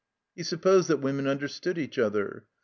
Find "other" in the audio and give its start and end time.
1.99-2.45